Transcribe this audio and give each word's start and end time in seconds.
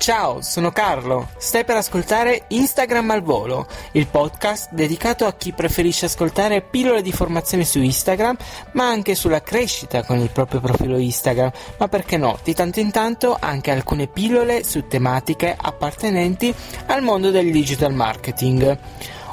Ciao, 0.00 0.40
sono 0.40 0.70
Carlo. 0.70 1.28
Stai 1.36 1.66
per 1.66 1.76
ascoltare 1.76 2.44
Instagram 2.48 3.10
al 3.10 3.22
volo, 3.22 3.66
il 3.92 4.06
podcast 4.06 4.70
dedicato 4.72 5.26
a 5.26 5.34
chi 5.34 5.52
preferisce 5.52 6.06
ascoltare 6.06 6.62
pillole 6.62 7.02
di 7.02 7.12
formazione 7.12 7.66
su 7.66 7.82
Instagram, 7.82 8.34
ma 8.72 8.88
anche 8.88 9.14
sulla 9.14 9.42
crescita 9.42 10.02
con 10.02 10.18
il 10.18 10.30
proprio 10.30 10.60
profilo 10.60 10.96
Instagram, 10.96 11.50
ma 11.76 11.88
perché 11.88 12.16
no, 12.16 12.38
di 12.42 12.54
tanto 12.54 12.80
in 12.80 12.90
tanto 12.90 13.36
anche 13.38 13.72
alcune 13.72 14.06
pillole 14.06 14.64
su 14.64 14.86
tematiche 14.88 15.54
appartenenti 15.54 16.52
al 16.86 17.02
mondo 17.02 17.30
del 17.30 17.52
digital 17.52 17.92
marketing. 17.92 18.78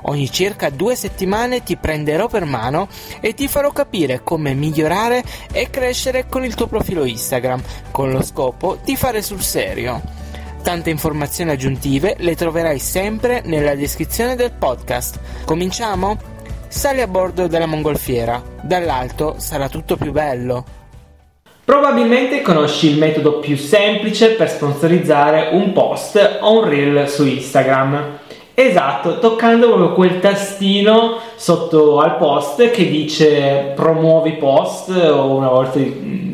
Ogni 0.01 0.29
circa 0.29 0.69
due 0.69 0.97
settimane 0.97 1.63
ti 1.63 1.77
prenderò 1.77 2.27
per 2.27 2.43
mano 2.43 2.89
e 3.21 3.33
ti 3.33 3.47
farò 3.47 3.71
capire 3.71 4.21
come 4.21 4.53
migliorare 4.53 5.23
e 5.49 5.69
crescere 5.69 6.27
con 6.27 6.43
il 6.43 6.55
tuo 6.55 6.67
profilo 6.67 7.05
Instagram, 7.05 7.63
con 7.89 8.11
lo 8.11 8.21
scopo 8.21 8.77
di 8.83 8.97
fare 8.97 9.21
sul 9.21 9.41
serio. 9.41 10.26
Tante 10.67 10.89
informazioni 10.89 11.51
aggiuntive 11.51 12.17
le 12.19 12.35
troverai 12.35 12.77
sempre 12.77 13.41
nella 13.45 13.73
descrizione 13.73 14.35
del 14.35 14.51
podcast. 14.51 15.17
Cominciamo? 15.45 16.17
Sali 16.67 16.99
a 16.99 17.07
bordo 17.07 17.47
della 17.47 17.67
mongolfiera, 17.67 18.43
dall'alto 18.63 19.35
sarà 19.37 19.69
tutto 19.69 19.95
più 19.95 20.11
bello. 20.11 20.65
Probabilmente 21.63 22.41
conosci 22.41 22.89
il 22.89 22.97
metodo 22.97 23.39
più 23.39 23.55
semplice 23.55 24.31
per 24.31 24.49
sponsorizzare 24.49 25.51
un 25.53 25.71
post 25.71 26.39
o 26.41 26.59
un 26.59 26.67
reel 26.67 27.07
su 27.07 27.25
Instagram. 27.25 28.19
Esatto, 28.53 29.19
toccando 29.19 29.67
proprio 29.67 29.93
quel 29.93 30.19
tastino 30.19 31.17
sotto 31.37 32.01
al 32.01 32.17
post 32.17 32.71
che 32.71 32.89
dice 32.89 33.71
promuovi 33.73 34.33
post 34.33 34.89
o 34.89 35.33
una 35.33 35.47
volta 35.47 35.79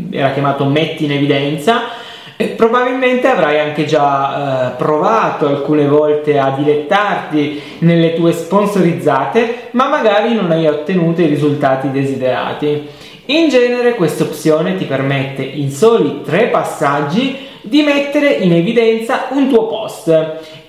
era 0.10 0.32
chiamato 0.32 0.66
metti 0.66 1.06
in 1.06 1.12
evidenza 1.12 2.02
e 2.44 2.48
probabilmente 2.48 3.28
avrai 3.28 3.58
anche 3.58 3.86
già 3.86 4.74
eh, 4.74 4.76
provato 4.76 5.48
alcune 5.48 5.88
volte 5.88 6.38
a 6.38 6.54
dilettarti 6.58 7.62
nelle 7.80 8.16
tue 8.16 8.34
sponsorizzate, 8.34 9.70
ma 9.72 9.88
magari 9.88 10.34
non 10.34 10.52
hai 10.52 10.68
ottenuto 10.68 11.22
i 11.22 11.28
risultati 11.28 11.90
desiderati. 11.90 12.86
In 13.28 13.48
genere 13.48 13.96
questa 13.96 14.24
opzione 14.24 14.76
ti 14.76 14.84
permette 14.84 15.42
in 15.42 15.72
soli 15.72 16.22
tre 16.22 16.48
passaggi 16.48 17.48
di 17.62 17.82
mettere 17.82 18.34
in 18.34 18.52
evidenza 18.52 19.28
un 19.30 19.48
tuo 19.48 19.68
post 19.68 20.10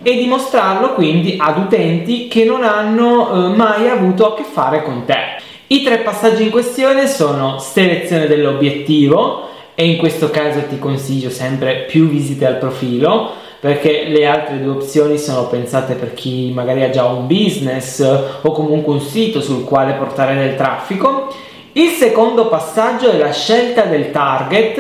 e 0.01 0.17
di 0.17 0.27
mostrarlo 0.29 0.95
quindi 0.95 1.35
ad 1.41 1.59
utenti 1.59 2.29
che 2.29 2.45
non 2.45 2.63
hanno 2.63 3.49
eh, 3.53 3.57
mai 3.57 3.89
avuto 3.89 4.29
a 4.29 4.35
che 4.37 4.45
fare 4.45 4.85
con 4.85 5.03
te. 5.05 5.43
I 5.67 5.83
tre 5.83 5.99
passaggi 5.99 6.45
in 6.45 6.51
questione 6.51 7.09
sono 7.09 7.59
selezione 7.59 8.29
dell'obiettivo, 8.29 9.49
e 9.75 9.87
in 9.87 9.97
questo 9.97 10.31
caso 10.31 10.61
ti 10.69 10.79
consiglio 10.79 11.31
sempre 11.31 11.85
più 11.89 12.09
visite 12.09 12.47
al 12.47 12.59
profilo 12.59 13.43
perché 13.65 14.05
le 14.09 14.27
altre 14.27 14.61
due 14.61 14.73
opzioni 14.73 15.17
sono 15.17 15.47
pensate 15.47 15.95
per 15.95 16.13
chi 16.13 16.53
magari 16.53 16.83
ha 16.83 16.91
già 16.91 17.07
un 17.07 17.27
business 17.27 17.99
o 18.43 18.53
comunque 18.53 18.93
un 18.93 19.01
sito 19.01 19.41
sul 19.41 19.65
quale 19.65 19.95
portare 19.95 20.35
del 20.35 20.55
traffico. 20.55 21.33
Il 21.73 21.89
secondo 21.89 22.49
passaggio 22.49 23.11
è 23.11 23.17
la 23.17 23.33
scelta 23.33 23.85
del 23.85 24.11
target 24.11 24.79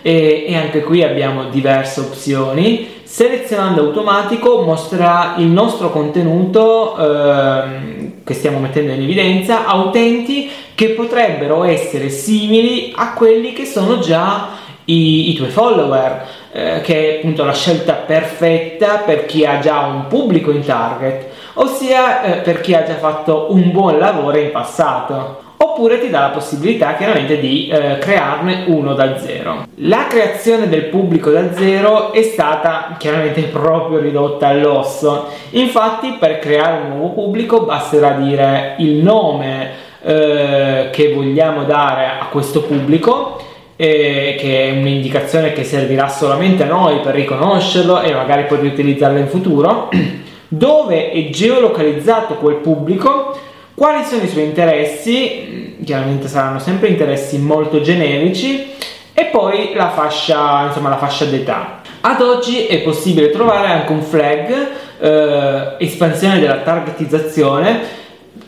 e, 0.00 0.44
e 0.46 0.56
anche 0.56 0.80
qui 0.82 1.02
abbiamo 1.02 1.48
diverse 1.48 1.98
opzioni. 1.98 2.98
Selezionando 3.02 3.80
automatico 3.80 4.62
mostrerà 4.62 5.34
il 5.38 5.48
nostro 5.48 5.90
contenuto 5.90 6.96
eh, 6.96 7.99
che 8.30 8.36
stiamo 8.36 8.60
mettendo 8.60 8.92
in 8.92 9.02
evidenza 9.02 9.66
a 9.66 9.74
utenti 9.74 10.48
che 10.76 10.90
potrebbero 10.90 11.64
essere 11.64 12.10
simili 12.10 12.92
a 12.94 13.12
quelli 13.14 13.52
che 13.52 13.64
sono 13.64 13.98
già 13.98 14.50
i, 14.84 15.30
i 15.30 15.34
tuoi 15.34 15.48
follower, 15.48 16.26
eh, 16.52 16.80
che 16.80 17.14
è 17.14 17.18
appunto 17.18 17.44
la 17.44 17.52
scelta 17.52 17.94
perfetta 17.94 18.98
per 18.98 19.26
chi 19.26 19.44
ha 19.44 19.58
già 19.58 19.80
un 19.80 20.06
pubblico 20.06 20.52
in 20.52 20.64
target, 20.64 21.26
ossia 21.54 22.22
eh, 22.22 22.36
per 22.42 22.60
chi 22.60 22.72
ha 22.72 22.84
già 22.84 22.98
fatto 22.98 23.48
un 23.50 23.72
buon 23.72 23.98
lavoro 23.98 24.38
in 24.38 24.52
passato 24.52 25.49
oppure 25.62 26.00
ti 26.00 26.08
dà 26.08 26.20
la 26.20 26.28
possibilità 26.28 26.94
chiaramente 26.94 27.38
di 27.38 27.68
eh, 27.68 27.98
crearne 27.98 28.64
uno 28.68 28.94
da 28.94 29.18
zero. 29.18 29.66
La 29.76 30.06
creazione 30.08 30.68
del 30.68 30.84
pubblico 30.84 31.30
da 31.30 31.52
zero 31.52 32.12
è 32.12 32.22
stata 32.22 32.96
chiaramente 32.98 33.42
proprio 33.52 33.98
ridotta 33.98 34.48
all'osso, 34.48 35.26
infatti 35.50 36.16
per 36.18 36.38
creare 36.38 36.82
un 36.82 36.96
nuovo 36.96 37.12
pubblico 37.12 37.60
basterà 37.60 38.12
dire 38.12 38.76
il 38.78 39.02
nome 39.02 39.70
eh, 40.02 40.88
che 40.90 41.12
vogliamo 41.12 41.64
dare 41.64 42.06
a 42.06 42.26
questo 42.30 42.62
pubblico 42.62 43.38
eh, 43.76 44.36
che 44.38 44.68
è 44.68 44.70
un'indicazione 44.72 45.52
che 45.52 45.64
servirà 45.64 46.08
solamente 46.08 46.62
a 46.62 46.66
noi 46.66 47.00
per 47.00 47.14
riconoscerlo 47.14 48.00
e 48.00 48.14
magari 48.14 48.44
poi 48.44 48.60
riutilizzarlo 48.60 49.18
in 49.18 49.28
futuro, 49.28 49.90
dove 50.48 51.10
è 51.10 51.28
geolocalizzato 51.28 52.34
quel 52.34 52.56
pubblico 52.56 53.48
quali 53.80 54.04
sono 54.04 54.24
i 54.24 54.28
suoi 54.28 54.44
interessi? 54.44 55.48
Mm, 55.80 55.84
chiaramente 55.84 56.28
saranno 56.28 56.58
sempre 56.58 56.88
interessi 56.88 57.38
molto 57.38 57.80
generici 57.80 58.74
e 59.14 59.24
poi 59.32 59.72
la 59.74 59.88
fascia, 59.88 60.66
insomma, 60.66 60.90
la 60.90 60.98
fascia 60.98 61.24
d'età. 61.24 61.80
Ad 62.02 62.20
oggi 62.20 62.66
è 62.66 62.82
possibile 62.82 63.30
trovare 63.30 63.68
anche 63.68 63.90
un 63.90 64.02
flag, 64.02 64.68
eh, 65.00 65.76
espansione 65.78 66.40
della 66.40 66.58
targetizzazione, 66.58 67.80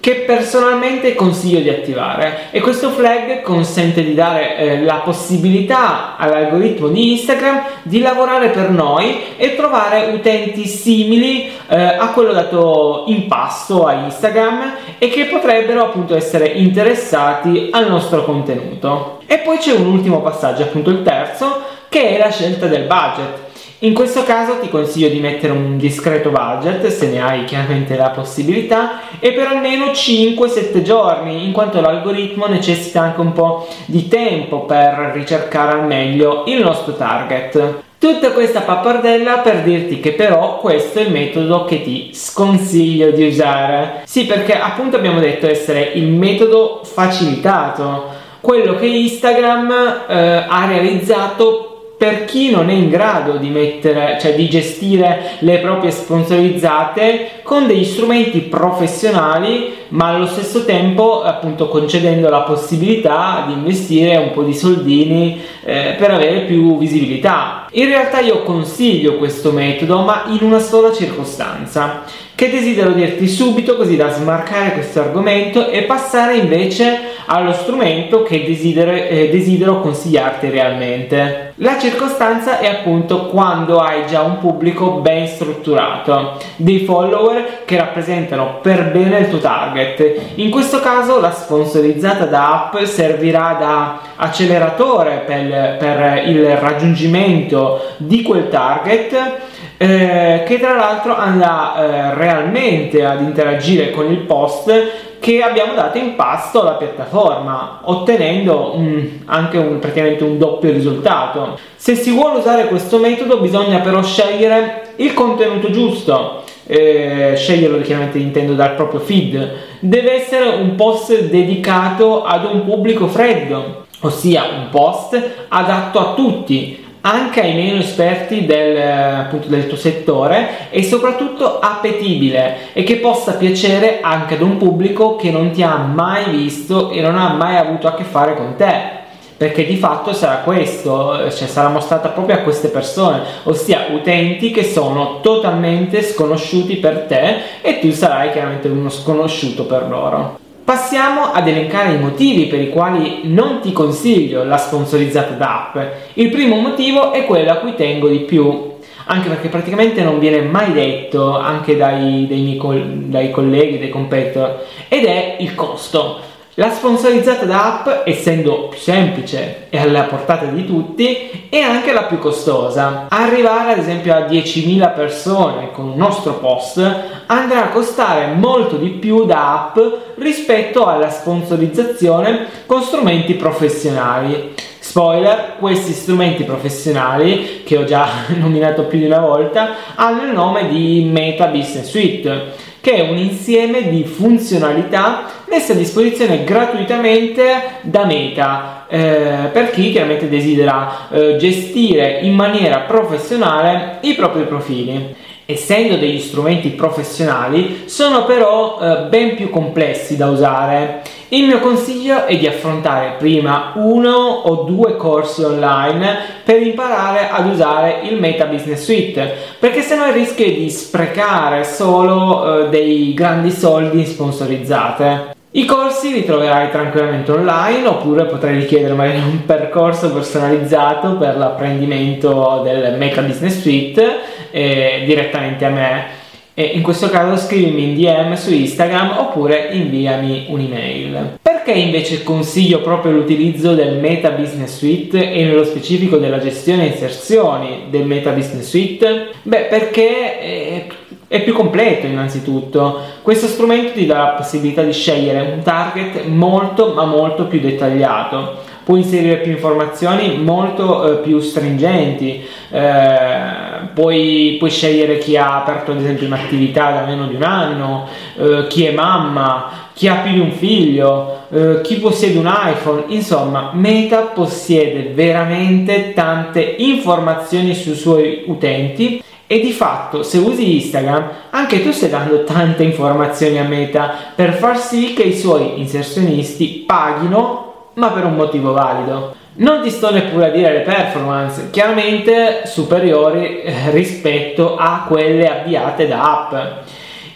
che 0.03 0.25
personalmente 0.27 1.15
consiglio 1.15 1.61
di 1.61 1.69
attivare 1.69 2.49
e 2.51 2.61
questo 2.61 2.91
flag 2.91 3.41
consente 3.43 4.03
di 4.03 4.15
dare 4.15 4.57
eh, 4.57 4.83
la 4.83 4.97
possibilità 4.97 6.17
all'algoritmo 6.17 6.89
di 6.89 7.13
Instagram 7.13 7.63
di 7.85 8.01
lavorare 8.01 8.49
per 8.49 8.69
noi 8.71 9.37
e 9.37 9.55
trovare 9.55 10.11
utenti 10.13 10.67
simili 10.67 11.53
eh, 11.69 11.81
a 11.81 12.09
quello 12.09 12.33
dato 12.33 13.05
in 13.07 13.29
pasto 13.29 13.87
a 13.87 13.93
Instagram 13.93 14.75
e 14.99 15.09
che 15.09 15.27
potrebbero 15.27 15.85
appunto 15.85 16.17
essere 16.17 16.47
interessati 16.49 17.69
al 17.71 17.89
nostro 17.89 18.25
contenuto. 18.25 19.21
E 19.27 19.39
poi 19.39 19.59
c'è 19.59 19.73
un 19.73 19.87
ultimo 19.87 20.21
passaggio, 20.21 20.65
appunto 20.65 20.91
il 20.91 21.03
terzo, 21.03 21.63
che 21.89 22.17
è 22.17 22.19
la 22.19 22.31
scelta 22.33 22.67
del 22.67 22.87
budget. 22.89 23.42
In 23.85 23.95
questo 23.95 24.23
caso 24.23 24.61
ti 24.61 24.69
consiglio 24.69 25.09
di 25.09 25.19
mettere 25.19 25.53
un 25.53 25.77
discreto 25.77 26.31
budget, 26.31 26.87
se 26.87 27.09
ne 27.09 27.21
hai 27.21 27.45
chiaramente 27.45 27.97
la 27.97 28.11
possibilità, 28.11 29.01
e 29.19 29.33
per 29.33 29.49
almeno 29.49 29.87
5-7 29.87 30.83
giorni, 30.83 31.45
in 31.45 31.51
quanto 31.51 31.81
l'algoritmo 31.81 32.47
necessita 32.47 33.01
anche 33.01 33.21
un 33.21 33.33
po' 33.33 33.67
di 33.87 34.07
tempo 34.07 34.67
per 34.67 35.11
ricercare 35.13 35.73
al 35.73 35.87
meglio 35.87 36.45
il 36.47 36.63
nostro 36.63 36.95
target. 36.95 37.83
Tutta 37.99 38.31
questa 38.31 38.61
pappardella 38.61 39.39
per 39.39 39.63
dirti 39.63 39.99
che 39.99 40.13
però 40.13 40.59
questo 40.59 41.01
è 41.01 41.03
il 41.03 41.11
metodo 41.11 41.65
che 41.65 41.83
ti 41.83 42.11
sconsiglio 42.13 43.11
di 43.11 43.27
usare. 43.27 44.03
Sì, 44.05 44.27
perché 44.27 44.61
appunto 44.61 44.97
abbiamo 44.97 45.19
detto 45.19 45.49
essere 45.49 45.91
il 45.95 46.07
metodo 46.07 46.83
facilitato, 46.85 48.05
quello 48.41 48.77
che 48.77 48.87
Instagram 48.87 50.05
eh, 50.07 50.45
ha 50.49 50.67
realizzato 50.67 51.72
per 52.03 52.25
chi 52.25 52.51
non 52.51 52.69
è 52.69 52.73
in 52.73 52.89
grado 52.89 53.37
di 53.37 53.49
mettere, 53.49 54.19
cioè 54.21 54.35
di 54.35 54.49
gestire 54.49 55.37
le 55.39 55.59
proprie 55.59 55.93
sponsorizzate 55.93 57.43
con 57.45 57.69
degli 57.69 57.85
strumenti 57.85 58.41
professionali, 58.41 59.73
ma 59.91 60.09
allo 60.09 60.27
stesso 60.27 60.65
tempo 60.65 61.23
appunto 61.23 61.69
concedendo 61.69 62.29
la 62.29 62.41
possibilità 62.41 63.45
di 63.47 63.53
investire 63.53 64.17
un 64.17 64.33
po' 64.33 64.43
di 64.43 64.53
soldini 64.53 65.41
eh, 65.63 65.95
per 65.97 66.11
avere 66.11 66.41
più 66.41 66.77
visibilità. 66.77 67.62
In 67.75 67.87
realtà 67.87 68.21
io 68.21 68.43
consiglio 68.43 69.17
questo 69.17 69.51
metodo, 69.51 70.03
ma 70.03 70.25
in 70.27 70.41
una 70.43 70.59
sola 70.59 70.93
circostanza, 70.93 72.03
che 72.35 72.51
desidero 72.51 72.91
dirti 72.91 73.27
subito 73.27 73.77
così 73.77 73.97
da 73.97 74.11
smarcare 74.11 74.73
questo 74.73 75.01
argomento 75.01 75.69
e 75.69 75.85
passare 75.85 76.37
invece 76.37 76.99
allo 77.27 77.53
strumento 77.53 78.25
che 78.25 78.45
desidero, 78.45 78.91
eh, 78.91 79.31
desidero 79.31 79.81
consigliarti 79.81 80.51
realmente. 80.51 81.53
La 81.57 81.79
circostanza 81.79 82.59
è 82.59 82.67
appunto 82.67 83.27
quando 83.29 83.79
hai 83.79 84.07
già 84.07 84.21
un 84.21 84.39
pubblico 84.39 84.95
ben 84.95 85.27
strutturato, 85.27 86.39
dei 86.57 86.85
follower 86.85 87.63
che 87.65 87.77
rappresentano 87.77 88.59
per 88.61 88.91
bene 88.91 89.21
il 89.21 89.31
tuo 89.31 89.39
target. 89.39 90.33
In 90.35 90.51
questo 90.51 90.81
caso 90.81 91.21
la 91.21 91.31
sponsorizzata 91.31 92.27
da 92.27 92.65
app 92.67 92.83
servirà 92.83 93.57
da 93.59 94.01
acceleratore 94.23 95.25
per, 95.27 95.77
per 95.79 96.23
il 96.27 96.57
raggiungimento 96.57 97.95
di 97.97 98.23
quel 98.23 98.49
target 98.49 99.41
eh, 99.77 100.45
che 100.47 100.61
tra 100.61 100.77
l'altro 100.77 101.17
andrà 101.17 101.75
eh, 101.75 102.15
realmente 102.15 103.05
ad 103.05 103.21
interagire 103.21 103.91
con 103.91 104.11
il 104.11 104.19
post 104.19 104.73
che 105.19 105.41
abbiamo 105.41 105.75
dato 105.75 105.99
in 105.99 106.17
pasto 106.17 106.61
alla 106.61 106.73
piattaforma, 106.73 107.81
ottenendo 107.85 108.73
un, 108.75 109.09
anche 109.27 109.57
un, 109.57 109.79
praticamente 109.79 110.25
un 110.25 110.39
doppio 110.39 110.73
risultato. 110.73 111.59
Se 111.77 111.95
si 111.95 112.11
vuole 112.11 112.39
usare 112.39 112.67
questo 112.67 112.99
metodo 112.99 113.39
bisogna 113.39 113.79
però 113.79 114.03
scegliere 114.03 114.95
il 114.97 115.15
contenuto 115.15 115.71
giusto, 115.71 116.43
eh, 116.67 117.35
sceglierlo 117.37 117.81
chiaramente 117.83 118.19
intendo 118.19 118.55
dal 118.55 118.75
proprio 118.75 119.01
feed, 119.01 119.53
deve 119.81 120.13
essere 120.13 120.49
un 120.49 120.75
post 120.75 121.25
dedicato 121.25 122.25
ad 122.25 122.45
un 122.45 122.65
pubblico 122.65 123.07
freddo, 123.07 123.87
ossia 124.03 124.45
un 124.45 124.69
post 124.71 125.21
adatto 125.49 125.99
a 125.99 126.15
tutti, 126.15 126.85
anche 127.03 127.41
ai 127.41 127.55
meno 127.55 127.81
esperti 127.81 128.47
del, 128.47 128.77
appunto, 128.81 129.49
del 129.49 129.67
tuo 129.67 129.77
settore 129.77 130.71
e 130.71 130.85
soprattutto 130.85 131.59
appetibile 131.59 132.73
e 132.73 132.85
che 132.85 132.97
possa 132.97 133.33
piacere 133.33 133.99
anche 134.01 134.35
ad 134.35 134.41
un 134.41 134.57
pubblico 134.57 135.17
che 135.17 135.31
non 135.31 135.51
ti 135.51 135.63
ha 135.63 135.77
mai 135.77 136.31
visto 136.31 136.91
e 136.91 137.01
non 137.01 137.17
ha 137.17 137.33
mai 137.33 137.57
avuto 137.57 137.89
a 137.89 137.95
che 137.95 138.05
fare 138.05 138.37
con 138.37 138.55
te 138.57 139.01
perché 139.37 139.67
di 139.67 139.77
fatto 139.77 140.13
sarà 140.13 140.37
questo, 140.45 141.29
cioè 141.33 141.49
sarà 141.49 141.69
mostrata 141.69 142.11
proprio 142.11 142.37
a 142.37 142.41
queste 142.43 142.69
persone, 142.69 143.23
ossia 143.43 143.87
utenti 143.91 144.53
che 144.53 144.63
sono 144.63 145.19
totalmente 145.21 146.01
sconosciuti 146.01 146.77
per 146.77 147.07
te 147.09 147.39
e 147.61 147.81
tu 147.81 147.91
sarai 147.91 148.31
chiaramente 148.31 148.69
uno 148.69 148.89
sconosciuto 148.89 149.65
per 149.65 149.89
loro. 149.89 150.39
Passiamo 150.65 151.33
ad 151.33 151.49
elencare 151.49 151.95
i 151.95 151.99
motivi 151.99 152.47
per 152.47 152.61
i 152.61 152.69
quali 152.69 153.23
non 153.25 153.61
ti 153.61 153.73
consiglio 153.73 154.45
la 154.45 154.59
sponsorizzata 154.59 155.35
d'app. 155.35 155.77
Il 156.15 156.31
primo 156.31 156.55
motivo 156.57 157.13
è 157.13 157.25
quello 157.25 157.51
a 157.51 157.57
cui 157.57 157.75
tengo 157.75 158.07
di 158.07 158.21
più, 158.21 158.75
anche 159.07 159.29
perché 159.29 159.49
praticamente 159.49 160.05
non 160.05 160.21
viene 160.21 160.41
mai 160.41 160.73
detto 160.73 161.37
anche 161.37 161.77
dai, 161.77 162.29
dai 162.29 162.41
miei 162.43 163.09
dai 163.09 163.31
colleghi, 163.33 163.81
dai 163.81 163.89
competitor, 163.89 164.65
ed 164.87 165.05
è 165.05 165.37
il 165.41 165.53
costo. 165.57 166.21
La 166.57 166.71
sponsorizzata 166.71 167.47
da 167.47 167.79
app, 167.79 168.07
essendo 168.07 168.69
più 168.69 168.79
semplice 168.79 169.69
e 169.71 169.79
alla 169.79 170.03
portata 170.03 170.45
di 170.45 170.67
tutti, 170.67 171.47
è 171.49 171.61
anche 171.61 171.95
la 171.95 172.03
più 172.03 172.19
costosa. 172.19 173.07
Arrivare 173.09 173.73
ad 173.73 173.79
esempio 173.79 174.15
a 174.15 174.27
10.000 174.27 174.95
persone 174.95 175.71
con 175.73 175.87
un 175.87 175.97
nostro 175.97 176.35
post 176.35 176.79
andrà 177.25 177.65
a 177.65 177.69
costare 177.69 178.35
molto 178.35 178.77
di 178.77 178.91
più 178.91 179.25
da 179.25 179.63
app 179.65 179.79
rispetto 180.17 180.85
alla 180.85 181.09
sponsorizzazione 181.09 182.45
con 182.67 182.83
strumenti 182.83 183.33
professionali. 183.33 184.53
Spoiler, 184.79 185.55
questi 185.59 185.93
strumenti 185.93 186.45
professionali, 186.45 187.63
che 187.65 187.79
ho 187.79 187.85
già 187.85 188.07
nominato 188.37 188.83
più 188.83 188.99
di 188.99 189.07
una 189.07 189.21
volta, 189.21 189.71
hanno 189.95 190.25
il 190.25 190.33
nome 190.33 190.69
di 190.69 191.09
Meta 191.11 191.47
Business 191.47 191.89
Suite 191.89 192.71
che 192.83 192.95
è 192.97 193.09
un 193.09 193.17
insieme 193.17 193.89
di 193.89 194.03
funzionalità 194.03 195.23
messe 195.49 195.73
a 195.73 195.77
disposizione 195.77 196.43
gratuitamente 196.43 197.45
da 197.83 198.05
Meta 198.05 198.87
eh, 198.89 199.49
per 199.53 199.71
chi 199.71 199.93
chiaramente 199.93 200.29
desidera 200.29 201.09
eh, 201.09 201.37
gestire 201.37 202.19
in 202.23 202.35
maniera 202.35 202.81
professionale 202.81 203.99
i 204.01 204.15
propri 204.15 204.43
profili 204.43 205.15
essendo 205.45 205.97
degli 205.97 206.19
strumenti 206.19 206.71
professionali, 206.71 207.83
sono 207.87 208.25
però 208.25 208.79
eh, 208.81 209.03
ben 209.09 209.35
più 209.35 209.51
complessi 209.51 210.17
da 210.17 210.29
usare. 210.29 211.03
Il 211.35 211.47
mio 211.47 211.61
consiglio 211.61 212.27
è 212.27 212.37
di 212.37 212.47
affrontare 212.47 213.15
prima 213.17 213.73
uno 213.77 214.11
o 214.11 214.65
due 214.65 214.99
corsi 214.99 215.43
online 215.43 216.19
per 216.45 216.61
imparare 216.61 217.31
ad 217.31 217.47
usare 217.47 218.01
il 218.03 218.21
Meta 218.21 218.45
Business 218.45 218.85
Suite, 218.85 219.35
perché 219.59 219.81
se 219.81 219.97
no 219.97 220.13
rischi 220.13 220.55
di 220.55 220.69
sprecare 220.69 221.65
solo 221.65 222.67
eh, 222.67 222.69
dei 222.69 223.15
grandi 223.15 223.51
soldi 223.51 224.05
sponsorizzate. 224.05 225.35
I 225.53 225.65
corsi 225.65 226.13
li 226.13 226.27
troverai 226.27 226.71
tranquillamente 226.71 227.33
online 227.33 227.87
oppure 227.87 228.27
potrai 228.27 228.57
richiedere 228.57 228.93
magari 228.93 229.21
un 229.21 229.47
percorso 229.47 230.13
personalizzato 230.13 231.17
per 231.17 231.39
l'apprendimento 231.39 232.61
del 232.63 232.99
Meta 232.99 233.23
Business 233.23 233.59
Suite 233.59 234.19
eh, 234.51 235.05
direttamente 235.07 235.65
a 235.65 235.71
me. 235.71 236.21
E 236.55 236.63
in 236.63 236.83
questo 236.83 237.09
caso 237.09 237.43
scrivimi 237.43 237.85
in 237.85 237.95
DM 237.95 238.35
su 238.35 238.53
Instagram 238.53 239.17
oppure 239.19 239.71
inviami 239.73 240.47
un'email. 240.49 241.39
Perché 241.41 241.73
invece 241.73 242.23
consiglio 242.23 242.81
proprio 242.81 243.13
l'utilizzo 243.13 243.75
del 243.75 243.99
Meta 243.99 244.31
Business 244.31 244.77
Suite 244.77 245.33
e 245.33 245.45
nello 245.45 245.65
specifico 245.65 246.19
della 246.19 246.39
gestione 246.39 246.87
inserzioni 246.87 247.85
del 247.89 248.05
Meta 248.05 248.33
Business 248.33 248.69
Suite? 248.69 249.31
Beh, 249.43 249.67
perché 249.71 250.39
è 250.39 250.87
è 251.33 251.43
più 251.43 251.55
completo 251.55 252.05
innanzitutto. 252.05 253.01
Questo 253.23 253.47
strumento 253.47 253.93
ti 253.93 254.05
dà 254.05 254.19
la 254.19 254.29
possibilità 254.37 254.83
di 254.83 254.93
scegliere 254.93 255.41
un 255.41 255.63
target 255.63 256.27
molto 256.27 256.93
ma 256.93 257.07
molto 257.07 257.47
più 257.47 257.59
dettagliato. 257.59 258.62
Puoi 258.85 259.01
inserire 259.01 259.37
più 259.37 259.53
informazioni 259.53 260.39
molto 260.39 261.13
eh, 261.13 261.23
più 261.23 261.39
stringenti, 261.41 262.45
eh, 262.71 263.89
puoi, 263.95 264.57
puoi, 264.59 264.71
scegliere 264.71 265.19
chi 265.19 265.37
ha 265.37 265.63
aperto 265.63 265.93
ad 265.93 265.99
esempio 265.99 266.27
un'attività 266.27 266.91
da 266.91 267.05
meno 267.05 267.27
di 267.27 267.35
un 267.37 267.43
anno, 267.43 268.09
eh, 268.37 268.67
chi 268.69 268.85
è 268.87 268.93
mamma, 268.93 269.91
chi 269.95 270.09
ha 270.09 270.17
più 270.17 270.33
di 270.33 270.41
un 270.41 270.53
figlio, 270.53 271.43
eh, 271.51 271.81
chi 271.83 271.97
possiede 271.97 272.39
un 272.39 272.53
iPhone, 272.53 273.05
insomma 273.09 273.71
Meta 273.73 274.19
possiede 274.19 275.13
veramente 275.15 276.13
tante 276.13 276.61
informazioni 276.79 277.75
sui 277.75 277.95
suoi 277.95 278.45
utenti 278.47 279.23
e 279.53 279.61
di 279.61 279.73
fatto, 279.73 280.23
se 280.23 280.39
usi 280.39 280.77
Instagram, 280.77 281.29
anche 281.51 281.83
tu 281.83 281.93
stai 281.93 282.09
dando 282.09 282.43
tante 282.43 282.85
informazioni 282.85 283.59
a 283.59 283.65
Meta 283.65 284.15
per 284.35 284.55
far 284.55 284.79
sì 284.79 285.13
che 285.13 285.25
i 285.25 285.37
suoi 285.37 285.79
inserzionisti 285.79 286.85
paghino, 286.87 287.62
ma 287.95 288.09
per 288.09 288.25
un 288.25 288.35
motivo 288.35 288.73
valido. 288.73 289.35
Non 289.55 289.83
ti 289.83 289.91
sto 289.91 290.11
neppure 290.11 290.47
a 290.47 290.51
dire 290.51 290.73
le 290.73 290.81
performance, 290.81 291.69
chiaramente 291.71 292.63
superiori 292.65 293.61
eh, 293.61 293.91
rispetto 293.91 294.77
a 294.77 295.05
quelle 295.07 295.61
avviate 295.61 296.09
da 296.09 296.49
app. 296.49 296.55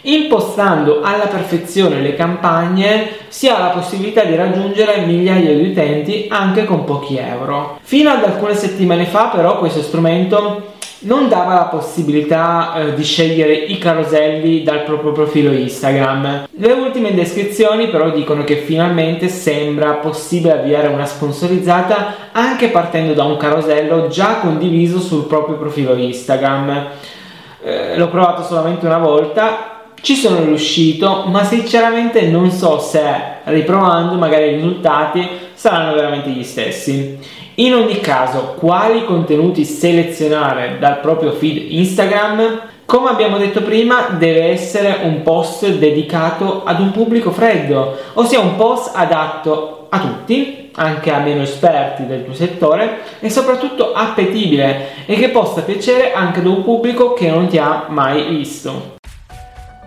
Impostando 0.01 1.01
alla 1.03 1.25
perfezione 1.25 1.99
le 1.99 2.15
campagne 2.15 3.09
si 3.27 3.47
ha 3.49 3.59
la 3.59 3.67
possibilità 3.67 4.23
di 4.23 4.35
raggiungere 4.35 5.05
migliaia 5.05 5.53
di 5.53 5.69
utenti 5.69 6.27
anche 6.29 6.63
con 6.63 6.85
pochi 6.85 7.17
euro. 7.17 7.77
Fino 7.81 8.09
ad 8.09 8.23
alcune 8.23 8.55
settimane 8.55 9.05
fa 9.05 9.25
però 9.25 9.59
questo 9.59 9.81
strumento 9.81 10.75
non 10.99 11.29
dava 11.29 11.53
la 11.53 11.65
possibilità 11.65 12.73
eh, 12.75 12.93
di 12.95 13.03
scegliere 13.03 13.53
i 13.53 13.77
caroselli 13.77 14.63
dal 14.63 14.83
proprio 14.83 15.11
profilo 15.11 15.51
Instagram. 15.51 16.47
Le 16.51 16.71
ultime 16.71 17.13
descrizioni 17.13 17.89
però 17.89 18.09
dicono 18.09 18.43
che 18.43 18.57
finalmente 18.57 19.27
sembra 19.27 19.93
possibile 19.93 20.59
avviare 20.59 20.87
una 20.87 21.05
sponsorizzata 21.05 22.31
anche 22.31 22.69
partendo 22.69 23.13
da 23.13 23.23
un 23.23 23.37
carosello 23.37 24.07
già 24.07 24.39
condiviso 24.39 24.99
sul 24.99 25.25
proprio 25.25 25.57
profilo 25.57 25.95
Instagram. 25.95 26.87
Eh, 27.63 27.97
l'ho 27.97 28.09
provato 28.09 28.43
solamente 28.43 28.85
una 28.85 28.99
volta 28.99 29.75
ci 30.01 30.15
sono 30.15 30.43
riuscito, 30.43 31.25
ma 31.27 31.43
sinceramente 31.43 32.27
non 32.27 32.51
so 32.51 32.79
se 32.79 33.01
riprovando 33.45 34.15
magari 34.15 34.45
i 34.45 34.55
risultati 34.55 35.27
saranno 35.57 35.95
veramente 35.95 36.29
gli 36.29 36.43
stessi. 36.43 37.17
In 37.55 37.73
ogni 37.73 37.99
caso, 37.99 38.53
quali 38.59 39.03
contenuti 39.03 39.65
selezionare 39.65 40.77
dal 40.79 40.99
proprio 40.99 41.31
feed 41.31 41.71
Instagram? 41.71 42.61
Come 42.85 43.09
abbiamo 43.09 43.39
detto 43.39 43.63
prima, 43.63 44.09
deve 44.17 44.43
essere 44.51 44.99
un 45.01 45.23
post 45.23 45.67
dedicato 45.67 46.63
ad 46.63 46.79
un 46.79 46.91
pubblico 46.91 47.31
freddo, 47.31 47.97
ossia 48.13 48.39
un 48.39 48.55
post 48.55 48.91
adatto 48.95 49.87
a 49.89 49.99
tutti, 49.99 50.69
anche 50.75 51.11
a 51.11 51.19
meno 51.19 51.41
esperti 51.41 52.05
del 52.05 52.23
tuo 52.23 52.35
settore, 52.35 52.99
e 53.19 53.31
soprattutto 53.31 53.93
appetibile 53.93 54.89
e 55.07 55.15
che 55.15 55.29
possa 55.29 55.63
piacere 55.63 56.13
anche 56.13 56.39
ad 56.39 56.45
un 56.45 56.63
pubblico 56.63 57.13
che 57.13 57.29
non 57.29 57.47
ti 57.47 57.57
ha 57.57 57.85
mai 57.87 58.27
visto. 58.27 58.96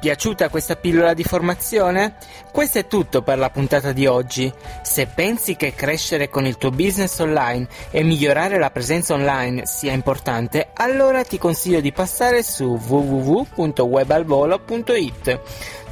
Piaciuta 0.00 0.48
questa 0.48 0.74
pillola 0.76 1.12
di 1.12 1.24
formazione? 1.24 2.14
Questo 2.50 2.78
è 2.78 2.86
tutto 2.86 3.20
per 3.20 3.36
la 3.36 3.50
puntata 3.50 3.92
di 3.92 4.06
oggi. 4.06 4.50
Se 4.80 5.06
pensi 5.06 5.56
che 5.56 5.74
crescere 5.74 6.30
con 6.30 6.46
il 6.46 6.56
tuo 6.56 6.70
business 6.70 7.18
online 7.18 7.68
e 7.90 8.02
migliorare 8.02 8.58
la 8.58 8.70
presenza 8.70 9.12
online 9.12 9.66
sia 9.66 9.92
importante, 9.92 10.70
allora 10.72 11.22
ti 11.22 11.36
consiglio 11.36 11.82
di 11.82 11.92
passare 11.92 12.42
su 12.42 12.80
www.webalvolo.it. 12.82 15.40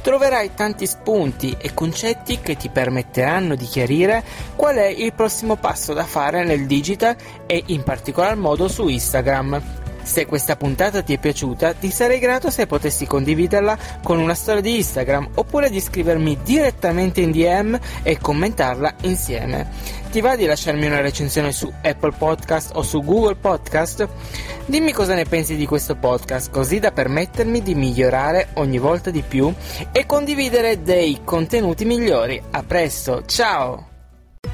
Troverai 0.01 0.55
tanti 0.55 0.87
spunti 0.87 1.55
e 1.59 1.75
concetti 1.75 2.39
che 2.39 2.55
ti 2.55 2.69
permetteranno 2.69 3.53
di 3.53 3.65
chiarire 3.65 4.23
qual 4.55 4.77
è 4.77 4.87
il 4.87 5.13
prossimo 5.13 5.55
passo 5.55 5.93
da 5.93 6.05
fare 6.05 6.43
nel 6.43 6.65
digital 6.65 7.15
e 7.45 7.61
in 7.67 7.83
particolar 7.83 8.35
modo 8.35 8.67
su 8.67 8.87
Instagram. 8.87 9.78
Se 10.09 10.25
questa 10.25 10.55
puntata 10.55 11.03
ti 11.03 11.13
è 11.13 11.19
piaciuta, 11.19 11.73
ti 11.73 11.91
sarei 11.91 12.17
grato 12.17 12.49
se 12.49 12.65
potessi 12.65 13.05
condividerla 13.05 13.77
con 14.01 14.17
una 14.17 14.33
storia 14.33 14.59
di 14.59 14.77
Instagram 14.77 15.29
oppure 15.35 15.69
di 15.69 15.79
scrivermi 15.79 16.39
direttamente 16.43 17.21
in 17.21 17.29
DM 17.29 17.77
e 18.01 18.17
commentarla 18.17 18.95
insieme. 19.01 19.69
Ti 20.09 20.19
va 20.19 20.35
di 20.35 20.47
lasciarmi 20.47 20.87
una 20.87 21.01
recensione 21.01 21.51
su 21.51 21.71
Apple 21.83 22.13
Podcast 22.17 22.71
o 22.73 22.81
su 22.81 23.03
Google 23.03 23.35
Podcast? 23.35 24.09
Dimmi 24.65 24.93
cosa 24.93 25.13
ne 25.13 25.25
pensi 25.25 25.55
di 25.55 25.67
questo 25.67 25.95
podcast, 25.95 26.49
così 26.49 26.79
da 26.79 26.91
permettermi 26.91 27.61
di 27.61 27.75
migliorare 27.75 28.47
ogni 28.55 28.79
volta 28.79 29.11
di 29.11 29.21
più 29.21 29.53
e 29.91 30.07
condividere 30.07 30.81
dei 30.81 31.19
contenuti 31.23 31.85
migliori. 31.85 32.41
A 32.49 32.63
presto, 32.63 33.25
ciao! 33.27 33.85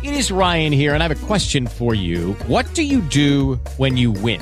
It 0.01 0.11
is 0.11 0.31
Ryan 0.31 0.73
here, 0.73 0.93
and 0.93 1.01
I 1.01 1.07
have 1.07 1.15
a 1.15 1.25
question 1.25 1.65
for 1.65 1.95
you. 1.95 2.35
What 2.47 2.65
do 2.73 2.81
you 2.81 2.99
do 3.07 3.57
when 3.77 3.95
you 3.95 4.11
win? 4.11 4.41